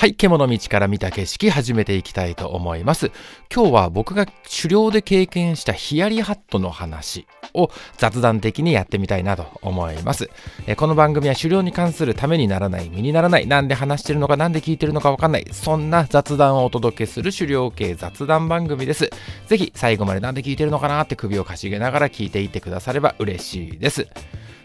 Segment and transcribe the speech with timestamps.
[0.00, 3.12] はい、獣道から見た景色始めていきたいと思います。
[3.54, 10.30] 今日は僕が狩猟で経験したヒヤリハットの話を雑談的にやってみたいなと思います。
[10.66, 19.10] えこの番組は狩猟に関するためにならない、身にならない、なんで話してるのか、なんで聞いてるのかわかんない、そんな雑談をお届けする狩猟系雑談番組です。
[19.48, 24.08] ぜひ最後までなんで聞いてるのかなって首をかしげながら聞いていってくだされば嬉しいです。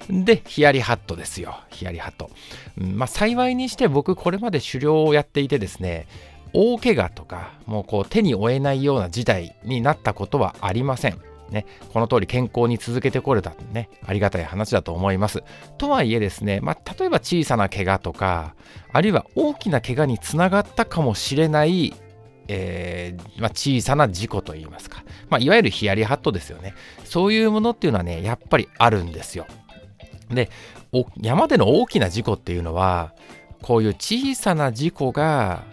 [0.09, 1.59] で、ヒヤリハットですよ。
[1.69, 2.29] ヒヤリハット。
[2.77, 6.07] まあ、幸いにして僕、これまで狩猟をやっていてですね、
[6.53, 11.19] 大怪我とか、もうこう手に負えないような事態になったことはありません。
[11.49, 15.43] ね、この通り健康に続けてこれたね、ありがたい話だと思います。
[15.77, 18.55] とはいえですね、まあ、例えば小さな怪我とか、
[18.91, 21.93] あるいは大きな怪我につながったかもしれない
[22.47, 26.73] えー、まあ、小さな事故といいますか、まあ、いわゆるヒヤリハットですよね。
[27.03, 29.47] そういうものっていうのはね、やっぱりあるんですよ。
[30.29, 30.49] で
[31.21, 33.13] 山での大きな事故っていうのは
[33.61, 35.63] こういう小さな事故が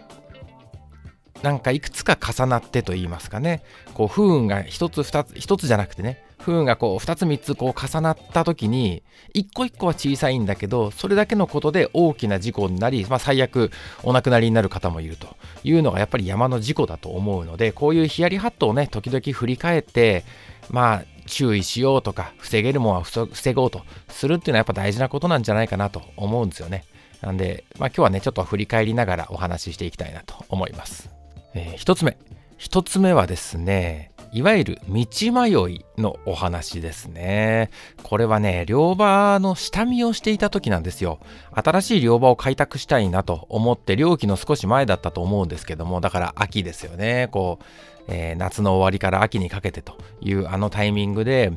[1.42, 3.62] なんかいくつか重なってと言いますかね。
[3.94, 6.24] こう不運が一つ二つ一つじゃなくてね。
[6.38, 13.70] 不運がこう2つ3つこう重なった時に一個一個は小さいんだけどそれだけのことで大きな事故になり、まあ、最悪
[14.02, 15.36] お亡くなりになる方もいると。
[15.64, 20.24] いうのがやっぱり山の事故だと思うのでこういうヒヤリハットをね時々振り返って
[20.70, 26.84] まあ注意しようとか防げるものは防ごうとするっていうのはやっぱ大事なことなんじゃないかなと思うんですよね。
[27.22, 31.08] なんで、まあ、今日はねちょっと振り返りながらお話ししていきたいなと思います。
[31.54, 32.18] えー、1つ目
[32.58, 37.68] 1つ目はですねいわゆる道迷いのお話ですね。
[38.02, 41.18] これはね、両場の下見をしていた時なんですよ。
[41.52, 47.28] 新しい両場を開拓したいなと思って、漁期の少し前だったと思うんですけども、だから秋ですよね。
[47.30, 47.64] こう、
[48.08, 51.52] えー、夏の終わりから秋にかけてというあのタイミングで、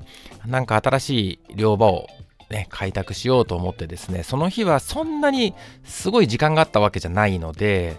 [0.45, 2.07] なんか新しい漁場を
[2.49, 7.97] ね、開拓しようと思ってですね、その日はそんなにすごい時間があったわけじゃないので、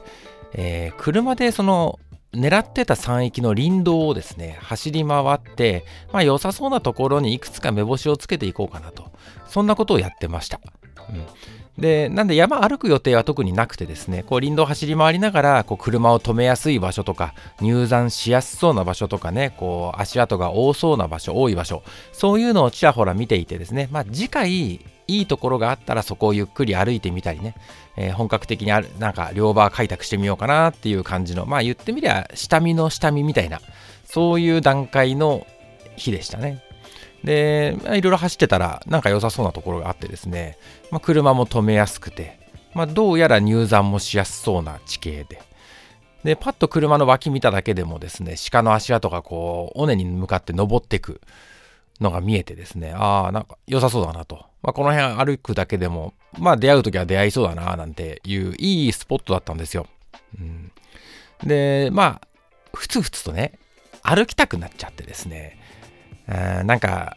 [0.52, 1.98] えー、車でその
[2.32, 9.10] 狙ってた山域の林道をですね、走り回って、まあ良さそうなところにいくつか目星をつけていこうかなと。
[9.48, 10.60] そんなことをやってました。
[11.08, 11.24] うん、
[11.78, 21.82] で、なんで山歩く予定は特になくてですね、こう林道走り回りながら、こう車を止めやすい場所とか、入山しやすそうな場所とかね、こう足跡が多そうな場所、多い場所、
[22.12, 27.54] そういうのをちらほら見ていてですね、まあ次回、いいところがあったらそこをゆっくり歩いてみたりね、
[27.96, 33.60] えー、本格的にあるなんか両場開拓してみようかなっていう感じのまあ言ってみりゃ下見の下見みたいな
[34.04, 35.46] そういう段階の
[35.96, 36.65] 日でしたね。
[37.24, 40.58] で、まあ、いろいろ走ってたらなんか良さそうなところがあってですね、
[40.90, 42.38] まあ、車も止めやすくて、
[42.74, 45.42] まあ、どうやら入山もしやすそうな地形で
[46.24, 51.20] でパッと車の脇見ただけでもですね鹿の足跡がこう尾根に向かって登っていく
[52.00, 54.44] のが見えてですね、ああ、なんか良さそうだなと。
[54.62, 59.86] まあ、この辺歩くだけでも、まあ出会う時は出会いそうだな、なんていういいスポットだったんですよ。
[60.38, 60.70] うん、
[61.44, 62.28] で、まあ、
[62.74, 63.58] ふつふつとね、
[64.02, 65.58] 歩きたくなっちゃってですね、
[66.26, 67.16] なんか、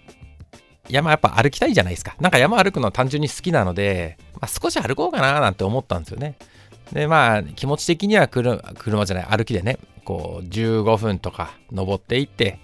[0.90, 2.16] 山やっぱ歩きたいじゃないですか。
[2.20, 6.36] なんか山歩くの単純に好きなので、まあ、少し歩こうかななんて思ったんですよね。
[6.92, 12.60] で、まあ、気持ち的には車車じゃない、歩きでね、こう、15分とか登っていって、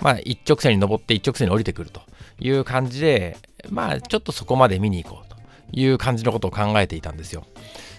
[0.00, 2.02] まあ、一直線に登って一直線に降りてくると
[2.38, 3.38] いう感じで、
[3.70, 5.36] まあ、ちょっとそこまで見に行こうと
[5.72, 7.46] いう感じのことを考えていたんですよ。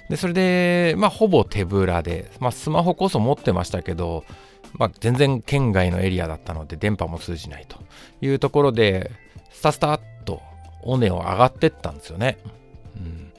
[0.09, 4.25] で、それで、まあ、ほぼ手ぶらで、まあ、スマホこそ持ってましたけど、
[4.73, 7.77] まあ、全然県外のエリアだったので、電波も通じないと
[8.21, 9.11] いうところで、
[9.51, 10.41] スタスタっと
[10.83, 12.37] 尾根を上がってったんですよね。
[12.97, 13.29] うん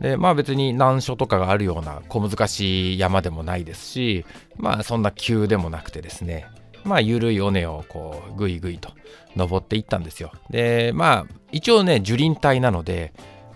[0.00, 4.26] でまあ別に難所とかがあるような小難しい山でもないですし
[4.56, 6.46] まあそんな急でもなくてですね
[6.84, 8.90] まあ、緩い尾根をこう、ぐいぐいと
[9.36, 10.32] 登っていったんですよ。
[10.50, 13.12] で、まあ、一応ね、樹林帯なので、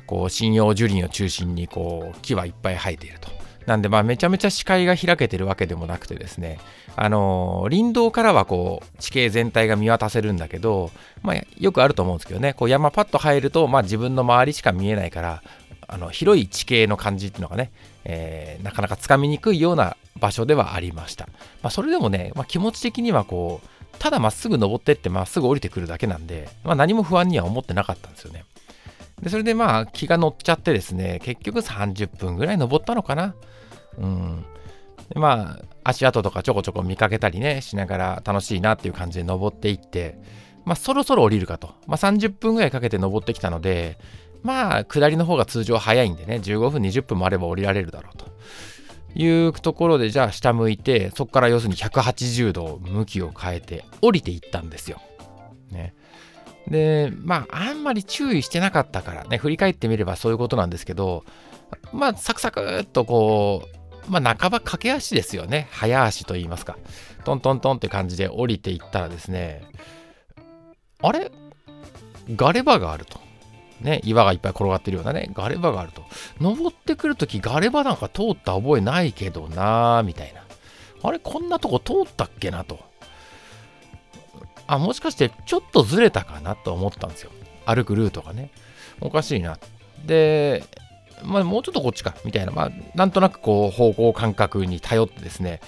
[0.06, 3.28] こう、針葉樹林を中心に、こう、木はいっぱい生えていると。
[3.66, 6.58] なんで、まあ、めちゃめちゃ視界が開けてるわけでもなくてですね、
[7.00, 10.90] あのー、林道からはこう、地形全体が見渡せるんだけど、
[11.22, 15.42] まあ、よくあると思うんですけどね、こう、山パッと入ると、まあ、自分の周りしか見えないから、
[15.90, 17.70] あの広い地形の感じっていうのがね、
[18.04, 21.26] えー、なかなかつかみにくいような場所ではありました。
[21.62, 23.68] まあ、それでもね、まあ、気持ち的にはこう、
[23.98, 28.44] ただまっすぐ登ってってまっすぐ降りてくるだけなんで、まあ、何も不安には思ってなかったんですよね。
[29.22, 33.34] で、それでまあ気が乗っちゃってですね、結局30分ぐらい登ったのかな。
[33.98, 34.44] うん。
[35.10, 40.18] でまあ、足跡とかちょこちょこ見かけたりね、しながら楽しいなっていう感じで登っていって、
[40.64, 41.68] まあそろそろ降りるかと。
[41.86, 43.98] まあ30分ぐらいかけて登ってきたので、
[44.42, 48.26] まあ、下りの方が通常早いんでね、15分、20分もあれば降りられるだろうと。
[49.14, 55.00] いうところで、じゃあ下向いて、そこから要するに180度向きを変えて降りていったんですよ。
[55.70, 55.94] ね。
[56.68, 61.24] で、まあ、あんまり注意してなかったからね、振り返ってみればそういうことなんですけど、
[61.92, 63.77] まあ、サクサクっとこう、
[64.08, 65.68] まあ、半ば駆け足ですよね。
[65.70, 66.76] 早足と言いますか。
[67.24, 69.66] トントントンって感じで降りていったらですね、
[71.02, 71.30] あれ？
[72.34, 73.18] ガレ場があると。
[73.80, 76.02] ね、岩がいっぱい転がってるようなね、ガレ場があると。
[76.40, 80.42] 登ってくるとき、ガレ場なんか通った覚えないけどなーみたいな。
[81.02, 82.80] あれ、こんなとこ通ったっけなと。
[84.66, 87.30] あ、もしかしてちょっとずれたかなと思ったんですよ。
[87.66, 88.50] 歩くルートがね。
[89.00, 89.58] おかしいな。
[90.04, 90.64] で、
[91.24, 95.60] まあ、もうちょっとこっちか、みたいな、まあ、なんとなくこう、方向感覚に頼ってですね、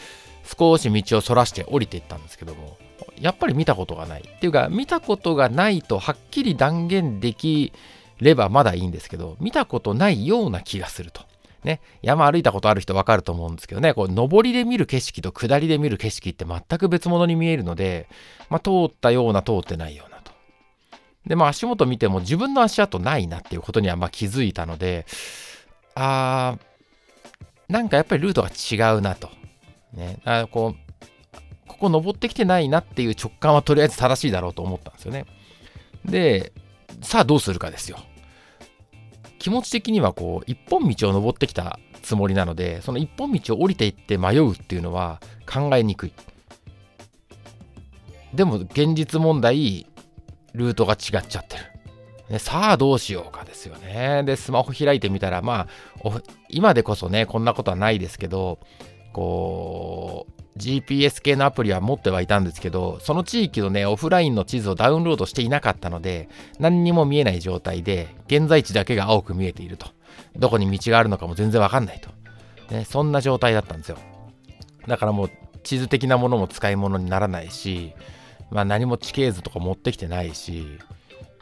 [0.58, 2.78] 少し道をそらして降りていったんですけども、
[3.20, 4.22] やっぱり見たことがない。
[4.22, 7.72] っていうか、見たことがないとはっきり断言でき
[8.20, 11.22] ればまだいいんですけど、見たことないような気がすると。
[11.64, 18.08] ね、山歩いたことある人わかると思うんですけどね、こう上りで見る景色と下りで見る景色って全く別物に見えるので、
[18.48, 20.19] まあ、通ったような通ってないような。
[21.26, 25.06] で、まあ足元見ても自分の足跡ないなっていうことにはまあ気づいたので、
[25.94, 29.30] あー、なんかやっぱりルートが違うなと。
[29.92, 35.26] ね、あこう、ここ登ってきてないなっていう直感はとりあえず正しいだろうと思ったんですよね。
[36.04, 36.52] で、
[37.02, 37.98] さあどうするかですよ。
[39.40, 45.20] 気持ち的にはこう一本道を登ってきたつもりなのでその一本道を降りていって迷うっていうのは
[45.50, 46.12] 考えにくい
[48.34, 49.86] でも現実問題
[50.52, 51.64] ルートが違っちゃってる、
[52.30, 55.68] ね、さあどうしようかですよねでスマホ開いてみたらま
[56.04, 58.58] あ今でこそねこんなことはないですけど
[59.12, 69.86] こう GPS 系のアプリは持ってはいたんですけど、その地域のね、オフラインの地図をダウンロードしていなかったので、何にも見えない状態で、現在地だけが青く見えていると。
[70.36, 72.10] どこに道があるのかも全然わかんないと。
[72.74, 73.98] ね、そんな状態だったんですよ。
[74.86, 75.30] だからもう、
[75.62, 77.94] 地図的なものも使い物にならないし、
[78.50, 80.78] まあ何も地形図とか持ってきてないし、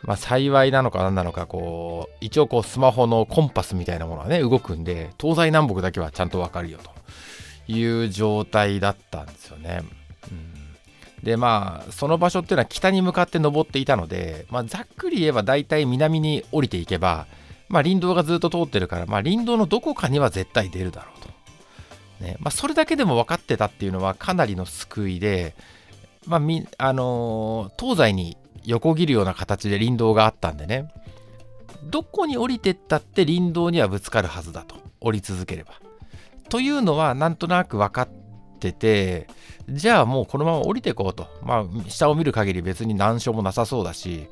[0.02, 6.98] まあ幸いなのか何なのか、こう、一応こうスマホのコンパスみたいなものはね、動くんで、東西南北だけはちゃんとわかるよと。
[7.68, 9.82] いう状態だったんですよね。
[10.30, 17.26] うん、でまあその場所っていうのは北に向かって登っていたので、まあ、ざっくり言えば大体南に降りていけば、
[17.68, 21.28] まあ、林道がずっと通ってるから、まあ、林道のどこかには絶対出るだろうと。
[22.24, 25.54] ねまあ、それだけでも分かってたっていうのはかなりの救いで、
[26.26, 30.88] まあみあのー、東西に横切るような形で林道があったんでね
[31.84, 35.74] どこに降りてったって林道にはぶつかるはずだと降り続ければ。
[36.48, 38.08] というのはなんとなく分かっ
[38.58, 39.26] てて
[39.68, 44.28] じゃあもうこのまま降りてこうとまあ下を見る限り別に難所もなさそうだし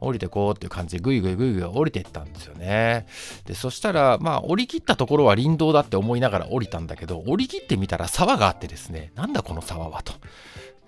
[0.00, 3.06] 降りてこうっていう感じでぐいぐいぐいぐい降りていったんですよね。
[3.46, 10.12] で、そしたら、まあ降り切ったところは林道だって思いながら降りたんだけど、降り切ってみたら沢があってですね、なんだこの沢はと。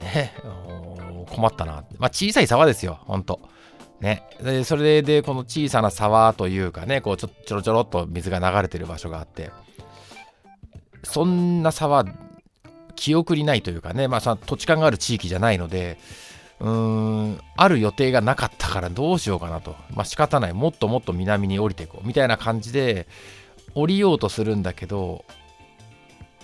[0.00, 0.32] ね、
[1.30, 1.84] 困ったな。
[1.98, 3.40] まあ小さい沢ですよ、ほんと。
[4.00, 9.50] ね、でそれでこの小さな沢というかねこうちょちょろちょろっと水が流れてる場所があって
[11.02, 12.04] そんな差は
[12.98, 15.98] 記憶にないというかね、まあ、土地勘がある地域じゃないので、
[16.58, 19.76] うーん、ある予定がなかったからどうしようかなと。
[19.94, 20.52] まあ仕方ない。
[20.52, 22.06] もっともっと南に降りていこう。
[22.06, 23.06] みたいな感じで
[23.76, 25.24] 降りようとするんだけど、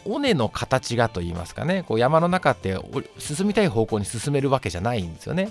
[0.05, 2.79] 尾根の形がと言いますかね、こう山の中って
[3.19, 5.51] 進みたい方向に進めるわけじゃないんですよね。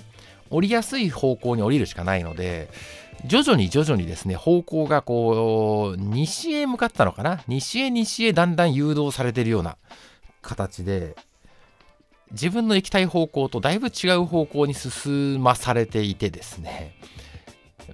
[0.50, 2.68] 降りやすい方向に降りるしかないので、
[3.26, 7.42] 徐々に徐々にですね、方向がこう、西へ向かったのかな。
[7.48, 9.76] 西へ西へだんだん誘導されてるような
[10.42, 11.16] 形で、
[12.32, 16.94] 自分の行きたい方向とだいぶ違う方向に進まされていてですね、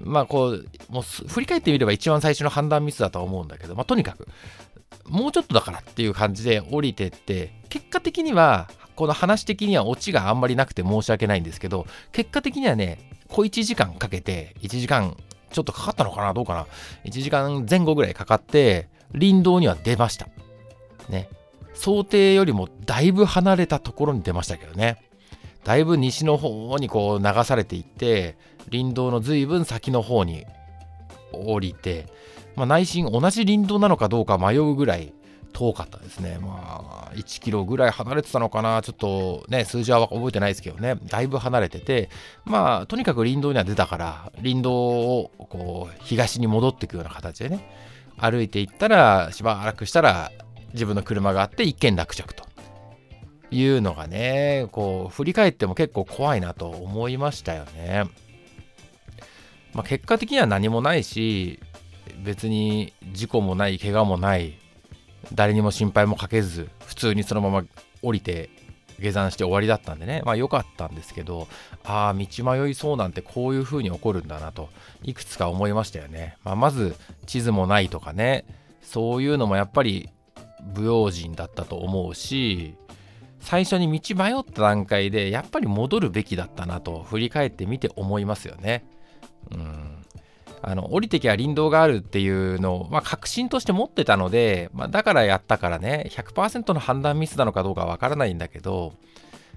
[0.00, 4.26] まあこう、もう振り返ってみれば一番最初の判断ミスだとは思うんだけど、まあとにかく、
[5.06, 15.16] もうちょっとだからっていう感じで降りてって、結果的には、この話的にはオチがあんまりなくて申し訳ないんですけど、結果的にはね、小1時間かけて、1時間
[15.50, 16.66] ちょっとかかったのかなどうかな
[17.04, 20.28] ?1 時間前後ぐらいかかって、林道には出ました。
[21.08, 21.28] ね。
[21.74, 24.98] 想定よりもだいぶ離れたところに出ましたけどね。
[25.64, 28.36] だいぶ西の方にこう流されていって、
[28.70, 30.44] 林道の随分先の方に
[31.32, 32.06] 降りて、
[32.60, 35.14] まあ、内心同じ林道なのかどうか迷うぐらい
[35.54, 36.38] 遠かったですね。
[36.42, 38.82] まあ、1キロぐらい離れてたのかな。
[38.82, 40.96] ちょっとね、数字は覚えてないですけどね。
[41.06, 42.10] だいぶ離れてて、
[42.44, 47.66] まあ、とにかく林道には出たから、林道をこう、東に戻っていくような形でね、
[48.18, 50.30] 歩いていったら、しばらくしたら、
[50.74, 52.44] 自分の車があって一件落着と。
[53.52, 58.04] いうのがね、こう、振り返っても結構怖いなと思いましたよね。
[59.72, 61.58] まあ、結果的には何もないし、
[62.18, 64.58] 別に事故もない、怪我もない、
[65.32, 67.64] 誰にも心配もかけず、普通にそのまま
[68.02, 68.50] 降りて
[68.98, 71.48] 下山して終わりだったんでね、まあ良かったんですけど、
[71.84, 74.68] ああ、道迷いそうなんてこういう風に起こるんだなと、
[75.02, 76.36] いくつか思いましたよね。
[76.44, 78.44] まあ、まず、地図もないとかね、
[78.82, 80.10] そういうのもやっぱり
[80.74, 82.74] 不用心だったと思うし
[83.40, 88.84] 最初に道迷った段階でやっぱり戻るべきだったなと振り返ってみて思いますよね。
[89.52, 89.99] うん
[90.62, 98.92] あの降りてきゃ林道があるっていうのを、まあ、確信として持ってたので、まあ、だからやったからね100%の判断ミスなのかどうかわからないんだけど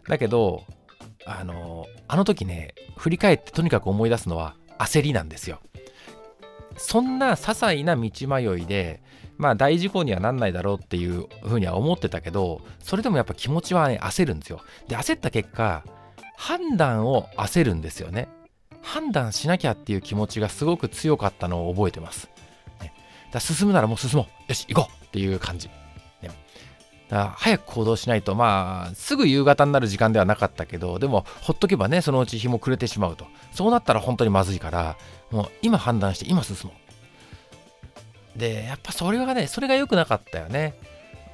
[0.07, 0.63] だけど
[1.25, 5.59] あのあの時ね振り返ってとにかく思い出すのは焦りなんですよ。
[6.75, 9.03] そんな些細な道迷いで
[9.37, 15.83] まあ大事故にはなんないだろうっていうふうには思ってたけどそれでもやっぱ気持ちはね焦るんですよで焦った結果
[16.35, 18.27] 判断を焦るんですよね
[18.83, 22.29] 判断しなきゃっていう気持ちがすごく強かったのを覚えてます、
[22.81, 22.93] ね、
[23.31, 24.49] だ進むならもう進もう。
[24.49, 25.69] よし行こうっていう感じ、
[26.21, 26.29] ね、
[27.09, 33.25] だ早く行動しないとまあすぐ夕方になる時間ではなかったけどでもほっとけばねそのうち日も暮れてしまうと。
[33.53, 34.97] そうなったら本当にまずいから
[35.31, 36.83] もう今判断して今進もう。
[38.35, 40.75] で、やっぱそれがね、それが良くなかったよね。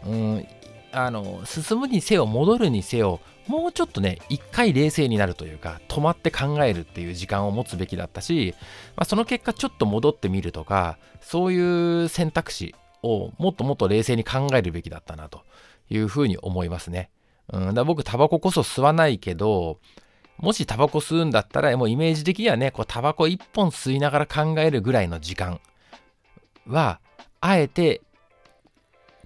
[0.05, 0.47] うん、
[0.91, 8.53] あの、進むにせよ、戻るにせよ、もうちょっとね、一回冷静になるというか、止まって考えるっていう時間を持つべきだったし、
[8.95, 15.41] まあ、その結果、ちょっと戻ってみるとか、そういう選択肢をもっともっと冷静に考えるべきだったなと
[15.89, 17.09] いうふうに思いますね。
[17.51, 19.79] うん、だ僕、タバコこそ吸わないけど、
[20.37, 25.59] もしタバコ吸うんだったら、もうイメージ的にはね、こうタバコ一本吸いながら考えるぐらいの時間
[26.67, 26.99] は
[27.41, 28.01] あえて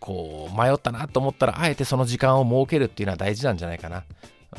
[0.04, 4.04] こう迷ったなと思ったらあえてその時間を設けるっていうのは大事なんじゃないかな。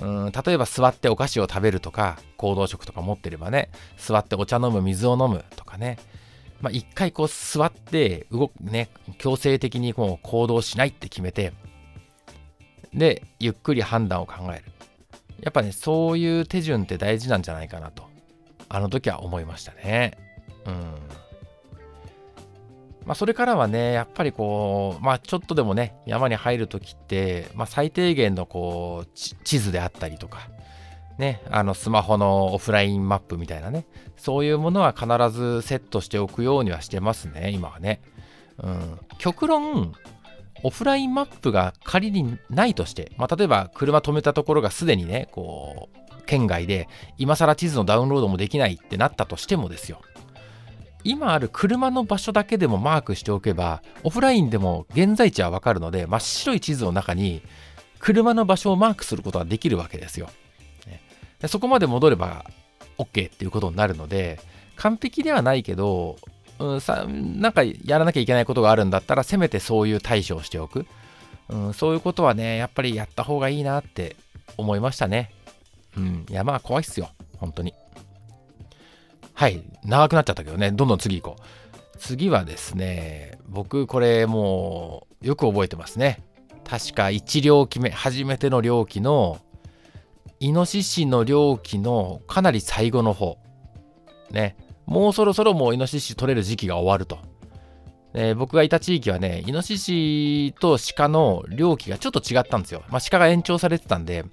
[0.01, 5.99] うん例えば座ってお菓子を食べるとか行動食とか持ってればね座ってお茶飲む水を飲むとかね。
[6.63, 11.53] まあ一回こう座って動くね強制的にこう行動しないって決めて
[12.95, 14.65] でゆっくり判断を考える。
[15.43, 18.05] やっぱねそういう手順って大事なんじゃないかなと
[18.71, 20.17] あの時は思いましたね。
[20.65, 20.95] うん。
[23.07, 30.49] まあ、それからはね、やっぱりこう、まあ、ちょっとでもね、山に入るときって、まあ、最低限のこう、地図であったりとか、
[31.19, 38.01] ね、あの、スマホのオフラインマップみたいなね、そういうものは必ずセットしておくようにはしてますね、今はね。
[38.59, 38.99] うん。
[39.19, 39.93] 極論、
[40.63, 50.01] オフラインマップが仮にないとして、まあ、例えば車止めたところがすでにね、こう、県外で、今更地図のダウンロードもできないってなったとしてもですよ。
[51.05, 57.43] 今ある車の場所だけでもマークしておけば、オフラインでも現在地はわかるので、真っ白い地図の中に
[57.99, 60.31] 車の場所をマークすることができるわけですよ。
[61.41, 62.47] でそこまで戻れば
[62.97, 64.41] OK っていうことになるので、
[64.77, 66.17] 完璧ではないけど、
[66.59, 70.87] うん、さなんかやらなきゃいけないことがあるんだったら、せめてそういう対処をしておく。
[71.51, 74.17] うん、そういうことはね、やっぱりやった方がいいなって
[74.57, 75.31] 思いましたね。
[75.97, 77.75] うん、いやまあ怖いっすよ、本当に。
[79.35, 81.99] はい、長くなっちゃったけどね、どんどん次行こう。
[81.99, 86.23] 次はですね、僕これもうよく覚えてますね。
[86.65, 89.39] 確か1両期目、初めての猟期の、
[90.41, 93.39] イノシシの猟期のかなり最後の方。
[94.31, 97.19] ね、もうそろそろもうイノシシ取れる時期が終わると。
[98.15, 102.85] え僕がいた地域はね、イノシシと鹿の猟期がちょっと違ったんですよ。
[102.89, 104.25] まあ、鹿が延長されてたんで、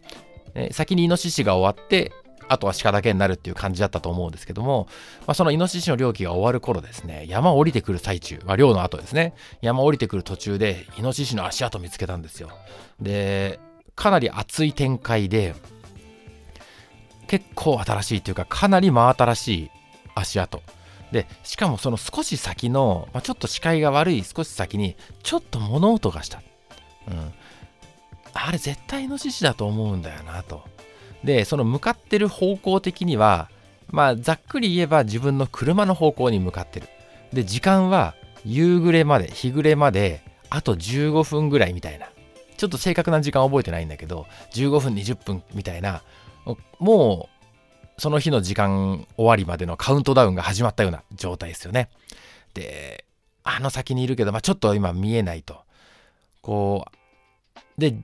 [0.54, 2.12] え先にイノシシが終わって、
[2.52, 4.88] あとは鹿だけになるっていう感じだったと思うんですけども、
[5.22, 12.50] まあ、そのイノシシの猟期が終わる頃ですね、山降りてくる最中、まあ、猟の後ですね、山降りてくる途中で、イノシシの足跡見つけたんですよ。
[13.00, 13.60] で、
[13.96, 15.56] かなり熱い展開で、
[17.28, 19.72] 結構新しいというか、かなり真新しい
[20.14, 20.62] 足跡。
[21.14, 26.42] で、しかもその少し先の、まあ、ちょっと視界が悪い少し先に、ちょっと物音がした。
[27.08, 27.34] うん。
[28.34, 30.66] あれ絶対イノシシだと思うんだよなと。
[31.24, 33.50] で、その向かってる方向的には、
[33.90, 36.88] まあ、ざっくり言えば自分の車の方向に向かってる。
[37.34, 42.08] で、時間は夕暮れまで、日暮れまで、あと15分ぐらいみたいな。
[42.58, 46.04] ちょっと正確な時間覚えてないんだけど、15分、20分みたいな、
[46.80, 47.30] も
[47.98, 51.90] う、その日の時間終わりまでのカウントダウンが始まったような状態ですよね。
[52.54, 53.06] で、
[53.44, 55.62] あの先にいるけど、まあ、ちょっと今見えないと。
[56.42, 56.86] こ
[57.58, 57.96] う、で、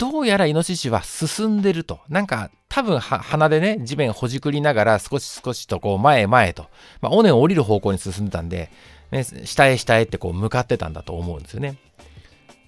[0.00, 2.00] どうやらイノシシは進んでると。
[2.08, 6.70] なんか多分鼻でね、地面ほじくりながら少し少しとこう前へ前へと。
[7.02, 8.70] まあ、尾根を降りる方向に進んでたんで、
[9.10, 11.76] ね、下へ下へってこう向かってたんだと思うんですよね。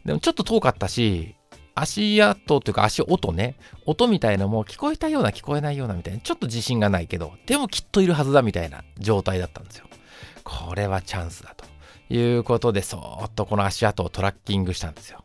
[0.05, 1.35] でもちょっと遠かったし、
[1.75, 9.87] 足跡というか足音ね、音みたいのも聞こえたような聞こえないようなみたいな、ちょっと自信がないけど、でもきっといるはずだみたいな状態だったんですよ。
[10.45, 11.65] これはチャンスだと
[12.13, 15.25] いうことで、そーっとこの足跡をトラッキングしたんですよ。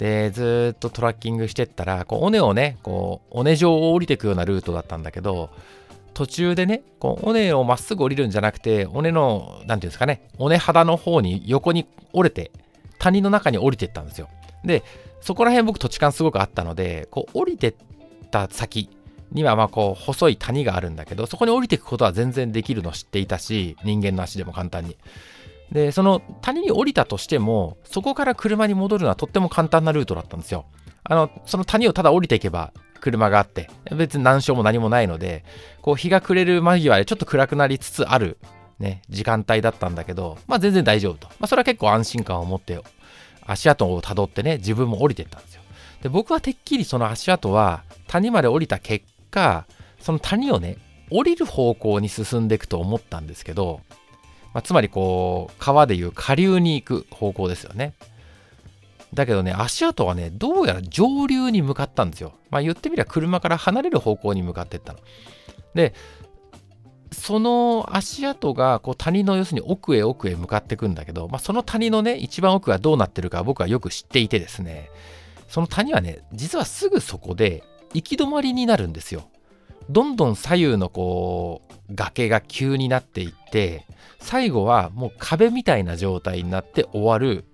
[0.00, 5.50] で、ずっとトラッキングしてったら、こう尾根をね、こう、尾根状を降りていくようなルートだったんだけど、
[6.14, 12.50] 途中でね、こう尾根をまっすぐ降りるんじゃなくて、尾根の、なんていうんですかね、尾根肌の方に横に折れて、
[12.98, 14.30] 谷の中に降りてったんですよ。
[14.64, 14.82] で、
[15.20, 17.74] そこら辺僕土地勘すごくあったので、こう降りてっ
[18.30, 18.88] た先
[19.32, 24.96] にはまあこう細い谷があるんだけど、そこに降りていくことは全然できるの知っていたし、人間の足でも簡単に。
[25.72, 30.66] で、その谷に降りたとしても、そこから車に戻るのはとっても簡単なルートだったんですよ。
[31.04, 35.44] あの、その谷をただ降りていけば車があって、別に難所も何もないので、
[35.82, 38.38] こう日が暮れる間際でちょっと暗くなりつつある、
[38.78, 41.28] ね、時間帯だったんだけど、まあ全然大丈夫と。
[41.38, 42.78] まあそれは結構安心感を持って
[43.46, 45.62] 足跡をたどってね、自分も降りてったんですよ。
[46.02, 49.66] で、僕はてっきりその足跡は谷まで降りた結果、
[50.00, 50.76] その谷をね、
[51.10, 53.80] 降りる方向に進んでいくと思ったんですけど、
[54.52, 57.94] まあ、つまりこう、川でいう下流に行く方向ですよね。
[59.14, 62.32] だけどね、足跡はね、どうやら上流に向かったんですよ。
[62.50, 65.00] まあ言ってみれば車から離れる方向に向かっていったの。
[65.74, 65.94] で、
[67.12, 74.90] その足跡がこう谷の要するに奥へ奥へ向かっていくんだけど、まあ、その谷のね、一番奥がどうなってるか僕はよく知っていてですね、
[75.48, 77.64] その谷はね、実はすぐそこで
[77.94, 79.28] 行き止まりになるんですよ。
[79.90, 83.86] どんどん左右のこう崖が急になっていって
[84.20, 87.44] 最後はもう壁みたいな状態になって終わる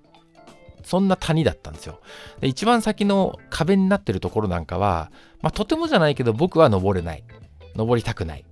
[0.85, 1.99] そんな谷だったんですよ。
[2.41, 7.25] で一番先の壁になってるところなんかは、まあ、とてもじゃないけど僕は登れない。
[7.75, 8.45] 登りたくない。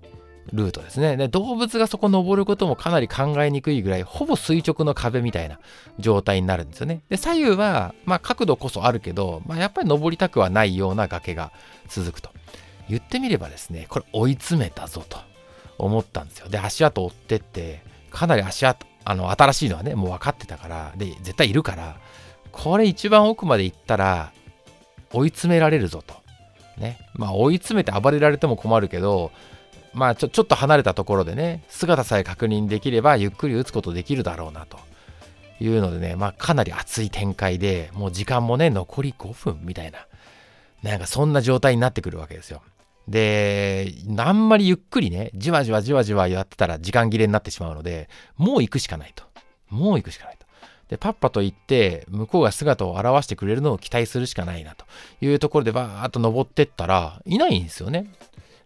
[0.52, 1.16] ルートですね。
[1.16, 5.58] で動物がそこ登ることもかなり考えにくいぐらいほぼ垂直の壁みたいな
[5.98, 7.02] 状態になるんですよね。
[7.08, 11.52] で左右はまあ角度こそあるけど、まあ、やっぱり登りたくはないような崖が
[11.88, 12.30] 続くと。
[12.88, 15.18] 言ってみればですねこれ追い詰めたぞと
[15.78, 16.48] 思ったんですよ。
[16.48, 21.96] で、足跡追ってって、かなり足跡、あの、新しいのはね、もう分かってたから、で、絶対いるから、
[22.52, 24.32] これ一番奥まで行ったら、
[25.12, 26.14] 追い詰められるぞと。
[26.78, 26.98] ね。
[27.14, 29.32] まあ、追い詰めて暴れられても困るけど、
[29.92, 34.78] まあちょ、ちょっと離れたところでね、姿さえ確認できれば、ゆっくり打つことできるだろうなと。
[35.60, 40.06] いうのでね、まあ、かなり熱い展開で、もう時間もね、残り5分みたいな、
[40.82, 42.60] なんかそんな状態になってくるわけですよ。
[43.08, 49.24] で、あんまりゆっくりね、じわじわじわじわやってたら時間切れになってしまうので、もう行くしかないと。
[49.68, 50.46] もう行くしかないと。
[50.88, 54.84] で、パッパと行って、向こうが姿を現してくれるのを期待するしかないなと
[55.20, 58.06] いうところでバーっと登ってったら、いないんですよね。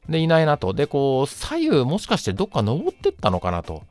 [0.08, 0.72] で、いないなと。
[0.72, 3.82] で、こう、左右もしかしてどっか登ってったのかなと。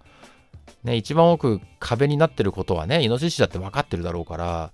[0.83, 4.71] ね、一番奥壁になってることはね、イノシシだって分かってるだろうから、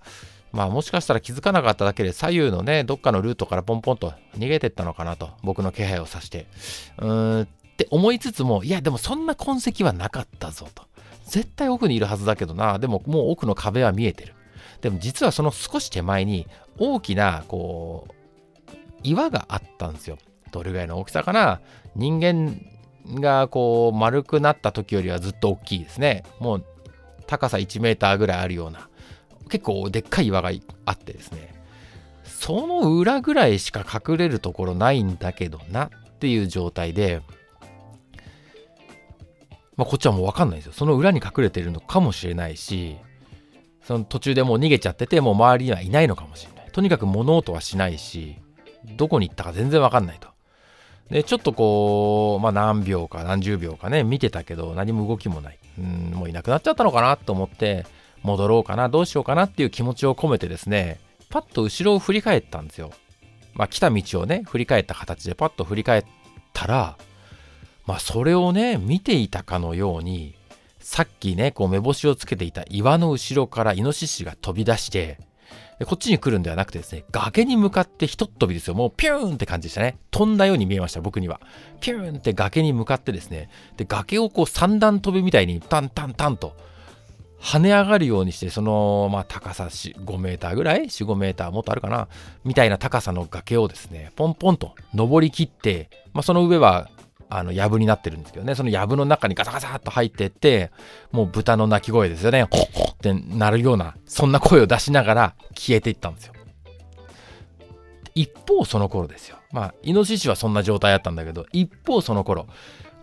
[0.54, 6.46] まあもしかしたら気づかなかっただけで左右のね、どっかのルートからポンポンと逃げてったのかなと、僕の気配をさして。
[6.98, 10.84] うーんって思いつつも、いやでもそんな痕跡はなかったぞと。
[11.26, 14.34] 絶対奥にいるはずだけどな、でももう奥の壁は見えてる。
[14.80, 16.46] でも実はその少し手前に
[16.78, 18.14] 大きな、こう、
[19.02, 20.18] 岩があったんですよ。
[20.52, 21.60] どれぐらいの大きさかな
[21.96, 22.60] 人間
[23.20, 26.22] がこう丸くなった時よりはずっと大きいですね。
[26.38, 26.64] もう
[27.26, 28.88] 高さ1メーターぐらいあるような
[29.48, 30.50] 結構でっかい岩が
[30.86, 31.54] あってですね
[32.24, 37.22] その裏ぐらいしか隠れるところないんだけどなっていう状態で、
[39.76, 40.72] まあ、こっちはもう分かんないですよ。
[40.72, 42.96] その裏に隠れてるのかもしれないし
[43.82, 46.70] その途中でもう逃げちゃっててもう周りにはいないのかもしれない。
[46.72, 48.36] とにかく物音はしないし
[48.96, 50.28] どこに行ったか全然分かんないと。
[51.10, 55.58] でちょっとこう、まあ、何秒か何十秒かね見てたけど何も動きもない。
[55.78, 57.86] うんもういなくなっちゃったのかなと思って
[58.24, 62.90] 戻ろうかな、どうしようかなっていう気持ちを込めてですね、パッと後ろを振り返ったんですよ。
[63.52, 66.04] まあ来た道をね、振り返った形でパッと振り返っ
[66.52, 66.96] たら、
[67.86, 70.34] まあそれをね、見ていたかのように、
[70.80, 75.18] さっきね、こう目星をつけていた岩の後ろからイノシシが飛び出して、
[75.78, 78.74] でこっちに来るんではなくてですね、崖に向かってひとっ飛びですよ。
[78.74, 79.98] もうピューンって感じでしたね。
[80.10, 81.40] 飛んだように見えました、僕には。
[81.80, 86.56] ピューンって崖に向かってですね、で、崖をこう三段飛びみたいにタンタンタンと
[87.44, 92.08] 跳ね上がるようにして、その、まあ、高さ5メーターぐらい ?4、5メーターもっとあるかな？
[92.42, 96.88] みたいな高さの崖をですね、ポンポンと登りきって、まあ、その上は、
[97.28, 100.70] あの、藪になってるんですけどね、その藪の中にガサガサっと入ってって、
[101.12, 106.32] もう豚の鳴き声ですよね、ホッホッってなるような、そんな声を出しながら消えていったんですよ。
[108.14, 109.36] 一方その頃ですよ。
[109.52, 112.46] まあ、イノシシはそんな状態だったんだけど、一方その頃、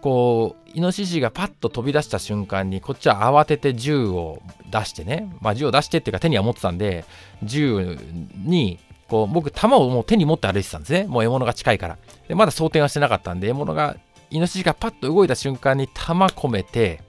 [0.01, 7.05] こうイノシシがパッと飛び出した瞬間にこっちは慌てて銃を出してね、まあ、銃を出してっていうか手には持ってたんで
[7.43, 7.97] 銃
[8.35, 11.03] にこう僕弾をもう手に持って歩いてたんですね。
[11.03, 11.97] もう獲物が近いから。
[12.27, 13.97] でまだ装填はしてなかったんで獲物が
[14.29, 17.01] イノシシがパッと動いた瞬間に弾込めて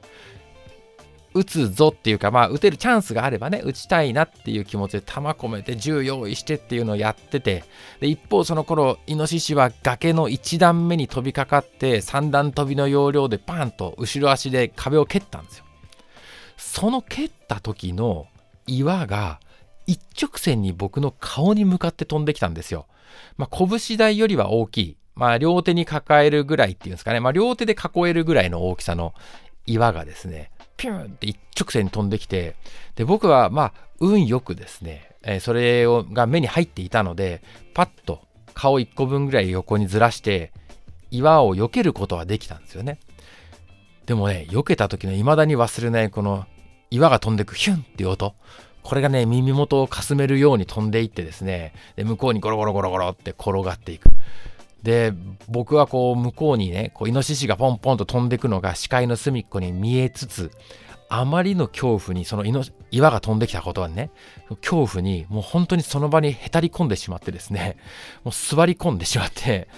[1.34, 7.64] 撃つぞっていうか、まあ、撃てるチャンスがあればね、撃ちたいなっていう気持ちで弾込めて銃用意してっていうのをやってて、
[8.00, 15.64] で、一方その頃、イノシシは崖の1段目に飛びかかって、3段飛びの要領でパンと後ろ足で壁を蹴ったんですよ。
[16.56, 18.26] その蹴った時の
[18.66, 19.40] 岩が
[19.86, 22.86] 一直線に僕の顔に向かって飛んできたんですよ。
[23.36, 24.96] まあ、拳台よりは大きい。
[25.14, 27.20] まあ、両手に抱えるぐらいっていうんですかね。
[27.20, 29.12] まあ、両手で囲えるぐらいの大きさの
[29.66, 32.56] 岩がですね、ピューンって一直線に飛んできて、
[32.96, 37.42] で、僕は、まあ、運よくですね、えー、それをが目に入っていたので、
[37.74, 38.22] パッと
[38.54, 40.52] 顔1個分ぐらい横にずらして、
[41.10, 42.98] 岩を避けることはできたんですよね。
[44.06, 46.46] でもね、避けた時の未だに忘れないこの
[46.90, 48.34] 岩が飛んでくヒュンっていう音。
[48.82, 54.08] これがね、耳元をかすめるように飛んでいってですね、で向こうにゴロゴロゴロゴロって転がっていく。
[54.82, 55.12] で、
[55.48, 60.50] 僕はこう向こうにね、こうイノシシがポンポンと飛んでくのが視界の隅っこに見えつつ、
[61.14, 62.44] あまりの恐怖に、その
[62.90, 64.10] 岩が飛んできたことはね、
[64.62, 67.76] 恐怖にもう本当にその場にへたり込んでしまってですね、
[68.24, 69.68] もう座り込んでしまって、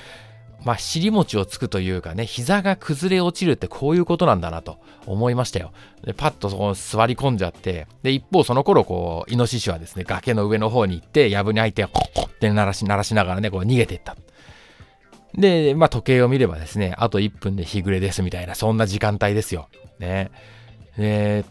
[0.63, 5.73] まあ、尻餅をつくというかね、膝が崩れ落ちるってこういうことなんだなと思いましたよ。
[6.05, 14.17] で、パッとそこ座り込んじゃって、で、一方その頃、こう、イノシシはですね、崖の上の方に行って、藪に開いて、コッコって鳴らし、鳴らしながらね、こう逃げていった。
[15.37, 19.69] で、まあ、時計を見ればですね、あと1分で日暮れですみたいな、そんな時間帯ですよ。
[19.99, 20.31] ね。
[20.97, 21.45] で、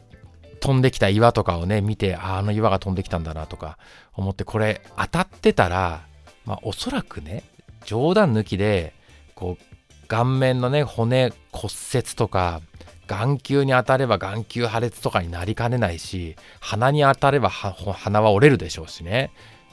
[0.60, 3.78] 飛んできた岩とかをね、見て、ああの岩が飛んできたんだなとか
[4.14, 6.06] 思って、これ当たってたら、
[6.46, 7.44] まあ、おそらくね、
[7.86, 8.94] 冗談抜きで、
[9.36, 12.62] こう顔面のね骨骨折とか
[13.08, 19.32] 眼球に当たれば眼球破裂とかになりかねないし鼻に当たれば鼻は折れるでしょうしね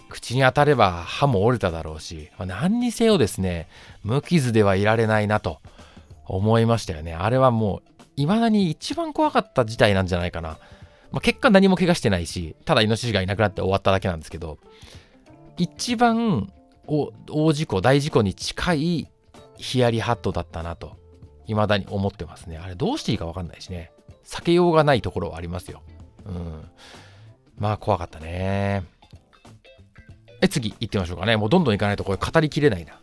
[0.09, 3.69] 口に当たれば歯も折れただろうしまあ何にせよですね
[4.03, 5.61] 無傷ではいられないなと
[6.27, 10.59] 思いましたよねあれはもう未だに一番怖かった事態なんじゃないかな、
[11.11, 14.59] まあ、結果何も怪我してないしただイノシシがいなくなって終わっただけなんですけど
[15.57, 16.53] 一番
[17.29, 19.09] 大事故大事故に近い
[19.61, 20.97] ヒヤリハットだったなと、
[21.47, 22.57] 未だに思ってますね。
[22.59, 23.93] あれどうしていいかわかんないしね。
[24.25, 25.83] 避けようがないところはありますよ。
[26.25, 26.69] うん。
[27.59, 28.85] まあ怖かったね。
[30.41, 31.37] え、次行ってみましょうかね。
[31.37, 32.99] もうどんどん行かないとこれ語りきれないな。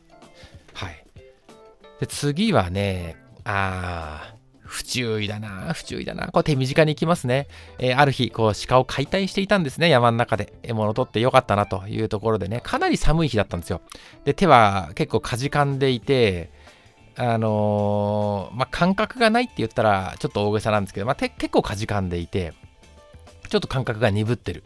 [2.00, 6.28] で、次はね、あー、不注意だな、不注意だな。
[6.28, 7.48] これ手短に行きますね。
[7.80, 10.54] えー、ある日、こう鹿を解体していたんですね、山の中で。
[10.64, 13.82] 獲物を取ってよかったなというところでね、かなり寒い日だったんですよ。
[14.26, 16.52] で、手は結構かじかんでいて、
[17.16, 22.54] あのー、まあ、感覚がないって言ったらちょっと大げさなんですけど、まあ、結構かじかんでいて、
[23.50, 24.64] ちょっと感覚が鈍ってる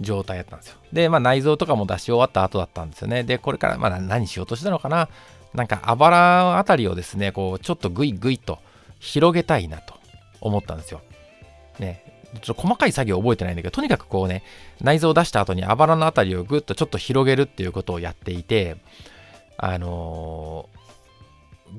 [0.00, 0.76] 状態だったんですよ。
[0.92, 3.22] で、まあ、内臓とかも出し終わった後だったんですよね。
[3.22, 5.08] で、これからまあ何しようとしたのかな
[5.54, 8.58] なんか、あばらあたりをですね、こう、ちょっとグイグイと
[8.98, 9.94] 広げたいなと
[10.40, 11.00] 思ったんですよ。
[11.78, 12.04] ね、
[12.42, 14.42] ちょっと細かい作業覚えてないんだけど、とにかくこうね、
[14.80, 18.76] 内臓を出した後にあばらのあたりをぐっとちょっと広げるっていうことをやっていて、
[19.56, 20.68] あの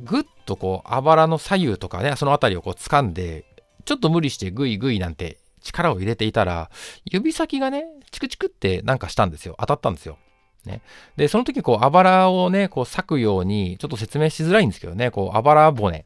[0.04, 3.46] ぐっとこう、あばらの左右とかね、その辺りをこう掴んで、
[3.86, 6.70] ちょっと無理してグイグイなんて力を入れていたら、
[7.06, 9.56] 指先がね、チクチクってなんかしたんですよ。
[9.60, 10.18] 当たったんですよ。
[10.66, 10.82] ね。
[11.16, 16.06] で、その時こう、あばらをね、こう裂くように、ちょっと説明しづらいんですけどね、こう、あばら骨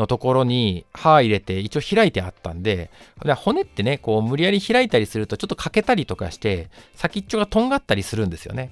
[0.00, 2.90] のところに歯入れて一応開いてあったんで、
[3.36, 8.70] 骨ってね、こう無理やり開いたりするとちょっと欠けたりとかして、先っちょがとんがったりするんですよね。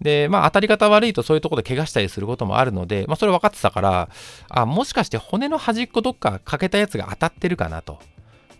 [0.00, 4.08] で、まあ当たり方悪いとそういうところで怪我したりすることもあるので、まあそれ分かってたから、
[4.48, 7.98] あ、もしかして骨の端っこどっか欠けたやつが当たってるかなと。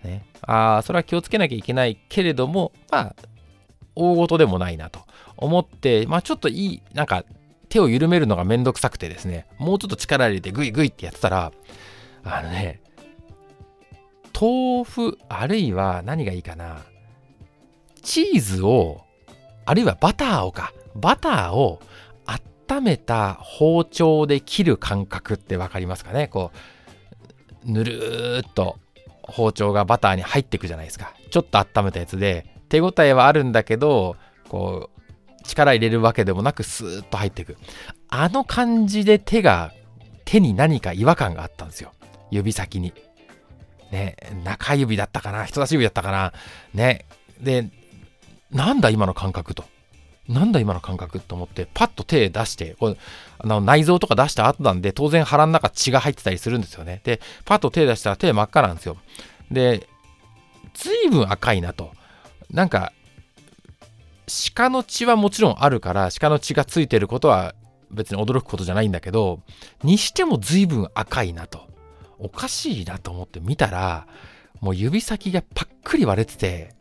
[0.05, 3.16] ね、ああそれは気をつけなきゃいけないけれども、まあ、
[3.95, 5.01] 大事でもないなと
[5.40, 7.24] 思って、まあちょっといい、なんか
[7.68, 11.53] 手を緩めるのがめんどくさくてですね、もうちょっと力入れてグイグイってやってたら、
[12.24, 12.81] あのね、
[14.38, 16.83] 豆腐、あるいは何がいいかな、
[18.03, 19.03] チーズを、
[19.66, 21.81] あるいはバターをか、バターを
[22.68, 26.29] 温めた包丁で切る感覚って分かりますかね？
[26.29, 26.50] こ
[27.66, 28.79] うぬるーっと
[29.22, 31.12] 包丁がバターに入っていくじゃないですか。
[31.31, 34.16] ちょっと温めたやつで手応えはあるんだけど
[34.48, 34.89] こう
[35.51, 37.57] 力入れるわけでもなくスーッと入っていく
[38.09, 39.73] あの感じで手が
[40.25, 41.93] 手に何か違和感があったんですよ
[42.31, 42.93] 指先に
[43.91, 46.33] ね中指だったかな人差し指だったかな
[46.75, 47.07] ね
[47.41, 47.71] で
[48.51, 49.65] なんだ今の感覚と
[50.31, 52.97] なんだ今の感覚と思って、パッと手出して、こ
[53.39, 57.01] あの内臓とか出した後なんで、当然腹の中血が入ってたりするんですよね。
[57.03, 58.97] で、パッと手出したら手真っ赤なんですよ。
[59.51, 59.89] で、
[60.75, 61.91] 随分赤いなと。
[62.49, 62.93] なんか、
[64.55, 67.55] 鹿の血はもちろんあるから、鹿の血がついてることは
[67.90, 69.40] 別に驚くことじゃないんだけど、
[69.83, 71.69] にしても随分赤いなと。
[72.19, 74.07] おかしいなと思って見たら、
[74.61, 76.75] もう指先がパックリ割れてて、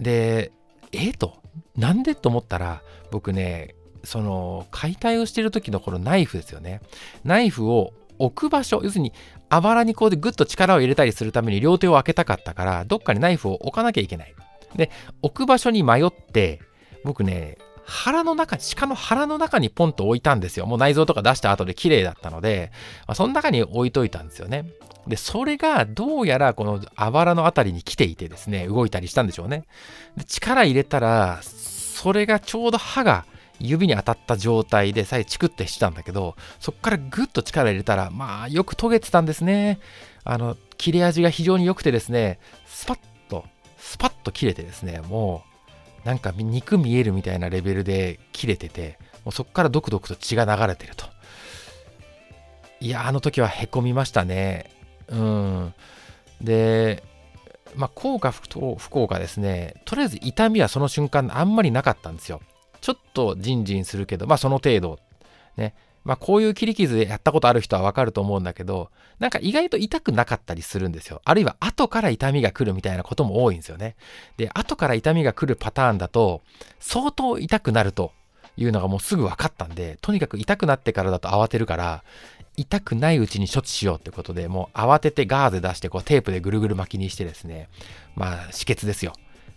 [0.00, 0.52] で、
[0.92, 1.42] えっと。
[1.74, 6.80] なんでと思ったら、僕ね、その解体をしてる時のこのナイフですよね。
[7.24, 9.12] ナイフを置く場所、要するに
[9.48, 14.34] あばらにこうでぐっと力を入れたりするために両手を開けたかったから、どっかにナイフを置かなきゃいけない。
[14.76, 14.90] で、
[15.22, 16.60] 置く場所に迷って、
[17.04, 20.66] 僕ね、腹の中、鹿の腹の中にポンと置いたんですよ。
[20.66, 22.72] もう内臓とか出した後で綺麗だったので、
[23.06, 24.66] まあ、その中に置いといたんですよね。
[25.06, 29.64] で、それがどうやらこのあばらのあたりに来ていてですね、動いたりしたんでしょうね。
[30.16, 33.24] で力入れたら、それがちょうど歯が
[33.60, 39.78] 指に当たった状態でさえチクってしてたんだけど、そこからグッと力入れたら、まあよく研げてたんですね。
[40.24, 42.98] あの、切れ味が非常に良くてですね、スパッ、
[43.86, 45.44] スパッと切れてですね、も
[46.04, 51.06] う、なんか肉見えるみたいなレベルで切れてて、もうそこからドクドクと血が流れてると。
[52.80, 54.72] いや、あの時はへこみましたね。
[55.06, 55.74] うん。
[56.42, 57.04] で、
[57.76, 58.48] まあ、効果不
[58.90, 62.40] 効果ですね、とりあえず痛みはその瞬間あんまりなかったんですよ。
[62.80, 64.98] ちょっとジンジンするけど、まあその程度。
[65.56, 65.74] ね。
[66.06, 71.20] まあこういう切り傷でやったことある人はわかると思うんだけど、なんか意外と痛くなかったりするんですよ。
[71.24, 73.96] あるいは後から痛みが来るみたいなことも多いんですよね。
[74.36, 76.42] で、後から痛みが来るパターンだと、
[76.78, 78.12] 相当痛くなると
[78.56, 82.04] いうのがもうすぐ分かったんで、とにかく痛くなってからだと慌てるから、
[82.56, 87.68] 痛くないうちに処置しようってことで、もう慌ててガーゼ出して、こうテープでぐるぐる巻きにしてですね、
[88.14, 89.12] まあ止血ですよ。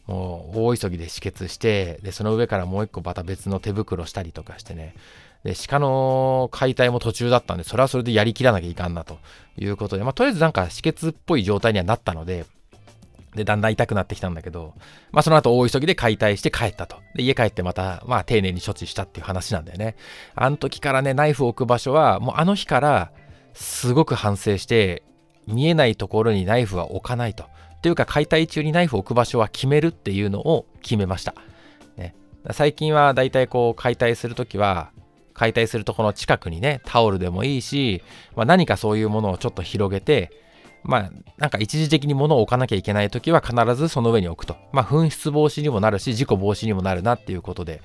[0.07, 4.95] もう大急ぎで止血して、で、その上からもう一個また別の手袋したりとかしてね、
[5.43, 9.19] で、鹿の解体も途中だったんで、それはそれでやりきらなきゃいかんなと
[9.57, 12.45] いうことで、まあ、とりあえずなんか止血っぽい状態にはなったので、
[13.35, 14.73] で、だんだん痛くなってきたんだけど、
[15.11, 16.97] まあその後大急ぎで解体して帰ったと。
[17.15, 19.95] で、家帰ってまた、まあ丁寧に処置したっていう話なんだよね。
[20.35, 23.11] あの時からね、ナイフを置く場所は、もうあの日から、
[23.53, 25.03] すごく反省して、
[25.47, 27.45] 見えないところにナイフは置かないと。
[27.81, 31.35] というか、解体中にナイフを置く場所は決めるっていうのを決めました。
[31.97, 32.15] ね、
[32.51, 34.91] 最近はだいたいこう解体するときは、
[35.39, 38.03] 解体するとこの近くにね、タオルでもいいし、
[38.35, 40.33] まあ、何かそういうものをちょっと広げて、
[40.83, 44.57] まあ、なんか一時的に物を置かなきゃいけないときは必ずその上に置くと。
[44.73, 47.81] まあ、紛失防止にもなるし、事故防止にもなるなっていうことで、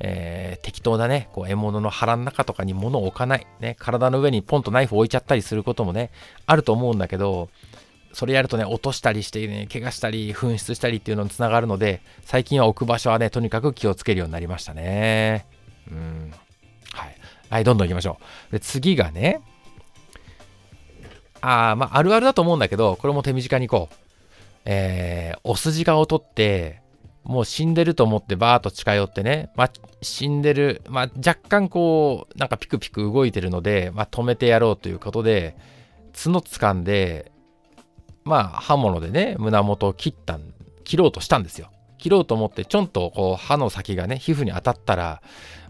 [0.00, 3.46] えー、適当なね、こう獲物の腹の中とかに物を置かない。
[3.60, 6.10] ね、体の上にポンとナイフを置いちゃったりすることもね、
[6.46, 7.50] あると思うんだけど、
[8.14, 15.46] それやるとね、落としたりしてね、怪我したり、紛失したりっていうのにつながるので、最近は置く場所はね、とにかく気をつけるようになりましたね。
[15.90, 16.32] うん。
[17.54, 17.64] はい。
[17.64, 18.52] どんどん行きましょう。
[18.54, 19.40] で、次がね、
[21.40, 23.94] あまあ、あるあるだと思うんだけど、これも手短にいこう。
[24.64, 26.80] えー、お筋顔を取って、
[27.22, 29.70] もう死んでると思ってバーッと近寄ってね、まあ、
[30.02, 35.56] 死んでる、まあ、若干こう、なんかピクピク動いてるので、まあ、止めてやろうということで、
[36.12, 37.30] 角掴んで、
[38.24, 40.42] まあ、刃物でね、胸元を切ったん
[40.82, 41.70] 切ろうとしたんですよ。
[41.98, 45.22] 切ろうと思って、ちょんとこう、刃の先がね、皮膚に当たったら、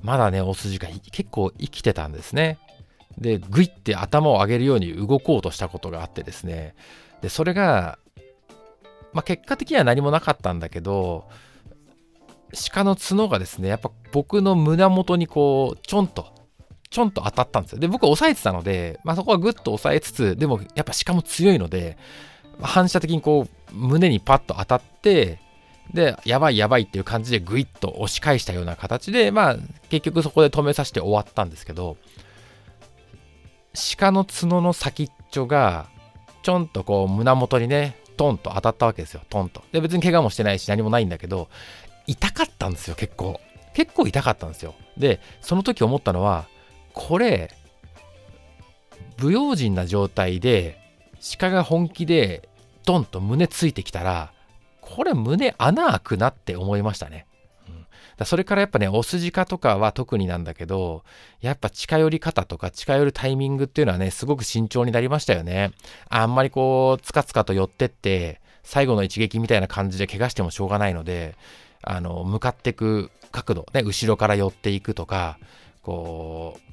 [0.05, 2.59] まだね、お筋が結構生きてたんですね。
[3.17, 6.75] で、グイって頭を上げるように動こうとしたことがあってですね。
[7.23, 7.99] で、それが、
[9.15, 11.25] まあ、結果的には何もなかったんだけど、
[12.71, 16.35] 鹿の角がですね、やっぱ僕の胸元にこう、ちょんと、
[16.91, 17.79] ちょんと当たったんですよ。
[17.79, 21.97] で、僕は押さえてたので、まあ、そこはグッと押さえつつ、でもやっぱ鹿も強いので、
[22.61, 25.39] 反射的にこう、胸にパッと当たって、
[25.93, 29.57] で、やばいやばいっていう感じでグイッと押し返したような形で、まあ、
[29.91, 31.97] 結局そこで止めさせて終わったんですけど、
[33.97, 35.87] 鹿の角の先っちょが、
[36.43, 39.63] ちょんとこう胸元にね、トンと当たったわけですよ、トンと。
[39.73, 41.49] で、別に怪我もしてないし何もないんだけど、
[42.07, 43.41] 痛かったんですよ、結構。
[43.75, 44.75] 結構痛かったんですよ。
[44.97, 46.47] で、その時思ったのは、
[46.93, 47.53] これ、
[49.17, 50.79] 不用心な状態で、
[51.39, 52.49] 鹿が本気で
[52.85, 54.34] ドンと胸ついてきたら、
[54.85, 57.27] これ胸穴開くなって思いましたね。
[58.17, 61.03] だそれからやっぱね、オスジカとかは特になんだけど、
[61.41, 65.73] やっぱ近寄り方とか近寄るタイミングっていうのはね、すごく慎重になりましたよね。
[66.09, 71.35] あんまりこう、つかつかと寄ってって、最後の一撃みたいな感じで怪我してもしょうがないので、
[71.83, 75.39] あの、向かってく角度、ね、後ろから寄っていくとか、
[75.83, 76.65] こう、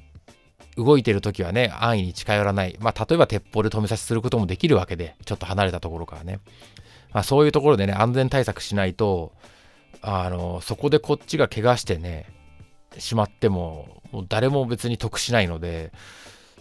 [0.76, 2.78] 動いてる時はね、安易に近寄らない。
[2.80, 6.40] まあ、例えば鉄砲で止めさせすることもできるわけで、ちょっと離れたところからね。
[7.12, 9.32] まあ、そういうところでね、安全対策しないと、
[10.00, 12.26] あの、そこでこっちが怪我してね、
[12.98, 15.92] しまっても、もう誰も別に得しないので、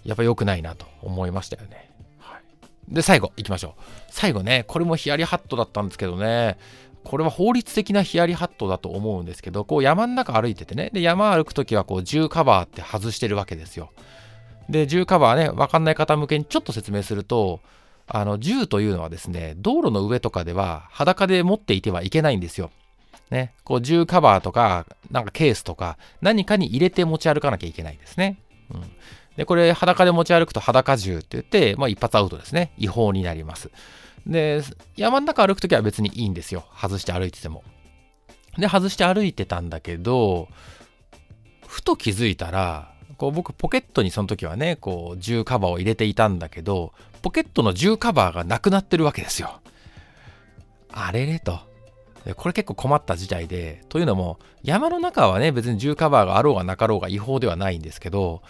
[0.03, 1.91] やっぱ良くないなと思いましたよね。
[2.19, 3.81] はい、で、最後、行きましょう。
[4.09, 6.57] 最後ね、これもヒヤリハットだったんですけどね、
[7.03, 13.91] これは法律的なヒヤリハットだと思うんですけど、こう山の中歩いててね、で、山歩くときはこう銃カバーって外してるわけですよ。
[14.69, 17.59] で、銃カバーね、わかんない方向けにちょっと説明すると、
[18.13, 22.71] あの、銃というのはですね、道路の上とかでは裸で持っていてはいけないんですよ。
[23.29, 28.39] ね、こう銃カバーとか、なんかケースとか、何かに入れて持ち歩かなきゃいけないですね。
[28.69, 28.81] うん。
[29.37, 32.73] で、これ裸で持ち歩くと裸銃って言って、まあ一発アウトですね。
[32.77, 33.71] 違法になります。
[34.27, 34.61] で、
[34.97, 36.65] 山の中歩くときは別にいいんですよ。
[36.75, 37.63] 外して歩いてても。
[38.57, 40.49] で、外して歩いてたんだけど、
[41.65, 42.90] ふと気づいたら、
[43.21, 49.61] こう僕ポケットにその時はね、こう銃カバーを入れていたんだけど、ポケットの銃カバーがなくなってるわけですよ。
[50.89, 51.59] あれれと。
[52.35, 58.41] これ結構困った事態で、というのも、山の中はね、別に銃カバーがあろうがなかろうが違法ではないんですけど、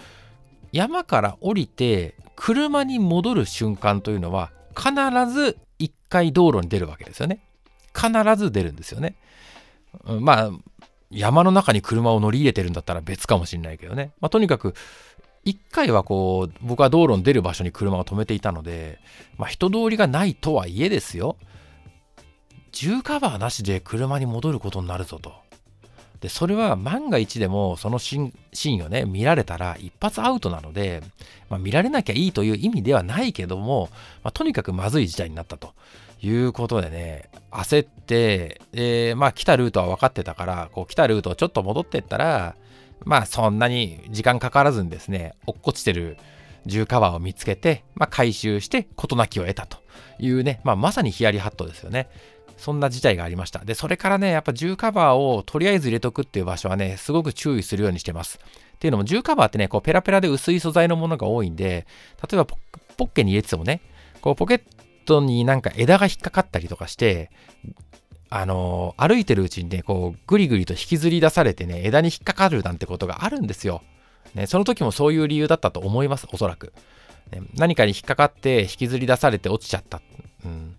[0.72, 4.94] 山から降りて車に戻る瞬間というのは、必
[5.34, 7.42] ず一回道路に出るわけですよね。
[7.94, 9.16] 必ず出るんですよね。
[10.06, 10.52] まあ、
[11.12, 14.12] 山の中に車を乗り入れてるんだったら別かもしれないけどね。
[14.21, 14.74] まあ、とにかく、
[15.43, 19.00] 一回はこう、僕は道路に出る場所に車を止めていたので、
[19.38, 21.38] まあ、人通りがないとはいえですよ。
[22.71, 25.34] 重カバーなしで車に戻ることになるぞと。
[26.21, 31.02] で、それは万が一でもそのシーンをね、見られたら一発アウトなので、
[31.50, 33.89] まあ、見られなきゃいいという意味ではないけども、
[34.24, 35.74] まあ、とにかくまずい事態になったと
[36.22, 42.56] いうことでね、焦って、えー、まあ来たルートは分かってたから、こう来たルートをちょっと戻ってったら、
[43.04, 46.18] まあそんなに時間かからずにですね、落っこちてる
[46.68, 49.80] 重カバーを見つけて、まあ回収して事なきを得たと
[50.20, 52.08] いうね、まあまさにヒヤリハットですよね。
[52.58, 53.66] そんな事態がありました。
[53.66, 58.40] で、それからね、やっぱ重カバーをとりあえず入れとくっていう場所はね、すごく注意するようにしてます。
[58.76, 61.88] っていうのも、重カバーってね、こうペラペラで薄い素材のものが多いんで、
[62.22, 62.58] 例えばポ
[63.06, 63.82] ッケに入れてもね、
[64.22, 64.62] こうポケッ
[65.06, 67.30] トになんか枝が引っかかったりとかして、
[68.30, 73.82] あのー、歩いてるうちにね、こう、ぐりぐりと引きずり出されてね、枝に引っかかるなんてことがあるんですよ。
[74.34, 76.74] ね、その時もそういう理由だったと思います、おそらく。
[77.32, 80.02] ね、何かに引っかかって引きずり出されて落ちちゃった。
[80.46, 80.76] うん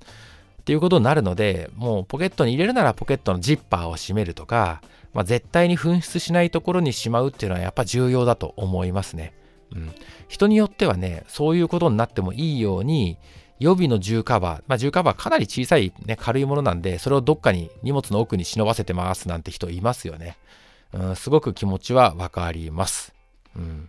[0.62, 4.80] っていうことになるので、もうポケットに入れるならポケットのジッパーを閉めるとか、
[5.12, 9.34] まあ、絶対に紛失しないところにしまうっていうのはやっぱ重要だと思いますね。
[9.74, 9.92] うん、
[10.28, 13.18] 人によってはね、そういうことになってもいいように、
[13.62, 20.36] 予備の重カバー、まあ、重カバーかなり小さい、ね、軽いものなんで、それをどっかに荷物の奥に忍ばせてますなんて人いますよね。
[20.92, 23.14] うん、すごく気持ちはわかります。
[23.56, 23.88] うん。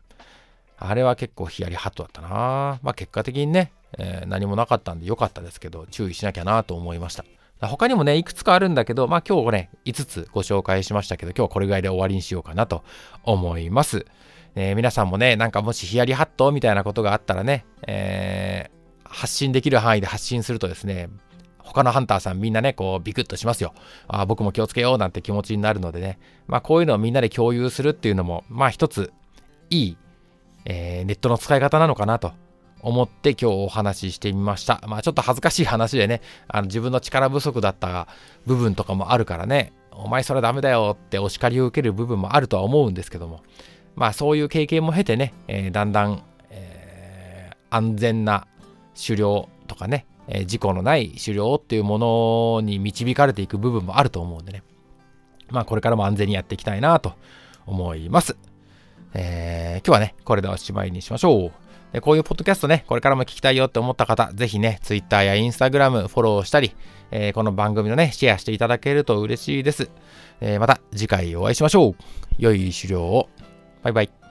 [0.77, 2.79] あれは結構ヒヤリハットだったな。
[2.83, 7.25] まあ結果的にね、えー、何もなかったんで良かったですけど、注意しなきゃなと思いました。
[7.67, 12.83] 他にもね、いくつかあるんだけど、まあ今日ね、5つご紹介しましたけど、今日はこれぐらいで終わりにしようかなと
[13.23, 14.05] 思います。
[14.55, 18.83] えー、皆さんもね、なんかもしヒヤリハットみたいなことがあったらね、えー、
[19.13, 21.10] 発信できる範囲で発信するとですね、
[21.60, 23.73] 他のハンターさんみんなね、こうビクッとしますよ。
[24.08, 29.13] あ僕も気をつけようなんて気持ちになるのでね、まあこういうのをみんなで共有するっていうのも、まあ一つ
[29.69, 29.97] いい、
[30.65, 32.34] えー、ネットの使い方なのかなと
[32.82, 34.82] 思って今日お話ししてみました。
[34.88, 38.08] まあちょっと恥ずかしい話でね、あの自分の力不足だった
[38.45, 43.41] 部分とかもあるからね、お前それダメだよってお叱りを受ける部分もあるとは思うんですけども、
[43.95, 48.47] まあそういう経験も経てね、えー、だんだん、えー、安全な
[48.95, 54.63] 狩猟とかね、えー、事故のない狩猟っていうものに導かれていく部分もあると思うんでね、
[55.49, 57.13] まあこれからも安全にやっていきたいなと
[57.65, 58.36] 思います。
[59.13, 61.51] えー、今日はね、これでおしまいにしましょう。
[61.93, 66.75] でこういうポッドキャストね、これからも聞きたいよって思った方、ぜひね、Twitter や Instagram フォローしたり、
[67.12, 69.91] えー、この番組のね、シェアしていただけると嬉しいです。
[70.41, 71.95] えー、また次回お会いしましょう。
[72.39, 73.29] 良い狩猟を。
[73.84, 74.22] バイバイ。